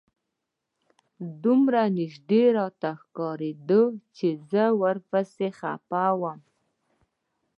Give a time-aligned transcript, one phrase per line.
[1.43, 3.81] دومره نژدې راته ښکارېده
[4.15, 6.39] چې زه ورپسې خپه وم.